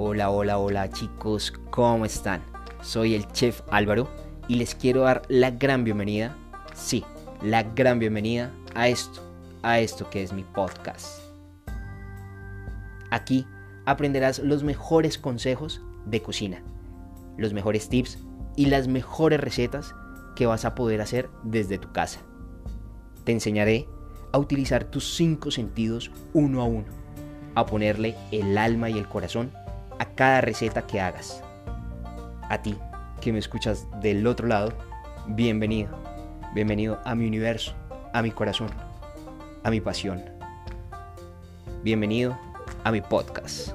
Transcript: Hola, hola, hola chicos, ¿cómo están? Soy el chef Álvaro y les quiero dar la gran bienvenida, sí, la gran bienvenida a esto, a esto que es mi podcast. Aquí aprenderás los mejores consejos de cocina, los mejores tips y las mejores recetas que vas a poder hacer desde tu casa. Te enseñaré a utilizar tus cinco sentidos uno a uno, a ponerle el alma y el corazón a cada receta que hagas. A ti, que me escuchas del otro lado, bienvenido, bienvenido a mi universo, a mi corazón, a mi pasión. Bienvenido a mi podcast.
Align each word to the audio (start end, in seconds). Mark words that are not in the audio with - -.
Hola, 0.00 0.30
hola, 0.30 0.58
hola 0.58 0.88
chicos, 0.90 1.52
¿cómo 1.70 2.04
están? 2.04 2.40
Soy 2.82 3.16
el 3.16 3.26
chef 3.32 3.62
Álvaro 3.68 4.08
y 4.46 4.54
les 4.54 4.76
quiero 4.76 5.00
dar 5.00 5.22
la 5.28 5.50
gran 5.50 5.82
bienvenida, 5.82 6.36
sí, 6.72 7.04
la 7.42 7.64
gran 7.64 7.98
bienvenida 7.98 8.52
a 8.76 8.86
esto, 8.86 9.20
a 9.64 9.80
esto 9.80 10.08
que 10.08 10.22
es 10.22 10.32
mi 10.32 10.44
podcast. 10.44 11.20
Aquí 13.10 13.44
aprenderás 13.86 14.38
los 14.38 14.62
mejores 14.62 15.18
consejos 15.18 15.82
de 16.06 16.22
cocina, 16.22 16.62
los 17.36 17.52
mejores 17.52 17.88
tips 17.88 18.18
y 18.54 18.66
las 18.66 18.86
mejores 18.86 19.40
recetas 19.40 19.96
que 20.36 20.46
vas 20.46 20.64
a 20.64 20.76
poder 20.76 21.00
hacer 21.00 21.28
desde 21.42 21.76
tu 21.76 21.90
casa. 21.90 22.20
Te 23.24 23.32
enseñaré 23.32 23.88
a 24.30 24.38
utilizar 24.38 24.84
tus 24.84 25.16
cinco 25.16 25.50
sentidos 25.50 26.12
uno 26.34 26.62
a 26.62 26.66
uno, 26.66 26.86
a 27.56 27.66
ponerle 27.66 28.14
el 28.30 28.56
alma 28.58 28.90
y 28.90 28.96
el 28.96 29.08
corazón 29.08 29.50
a 29.98 30.04
cada 30.14 30.40
receta 30.40 30.86
que 30.86 31.00
hagas. 31.00 31.42
A 32.48 32.62
ti, 32.62 32.76
que 33.20 33.32
me 33.32 33.38
escuchas 33.38 33.86
del 34.00 34.26
otro 34.26 34.46
lado, 34.46 34.72
bienvenido, 35.26 35.90
bienvenido 36.54 37.00
a 37.04 37.14
mi 37.14 37.26
universo, 37.26 37.74
a 38.12 38.22
mi 38.22 38.30
corazón, 38.30 38.70
a 39.64 39.70
mi 39.70 39.80
pasión. 39.80 40.24
Bienvenido 41.82 42.38
a 42.84 42.90
mi 42.90 43.00
podcast. 43.00 43.72